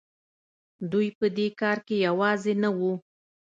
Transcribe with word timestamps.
دوی 0.91 1.07
په 1.19 1.25
دې 1.37 1.47
کار 1.61 1.77
کې 1.87 1.95
یوازې 2.07 2.53
نه 2.63 2.69
وو. 2.77 2.93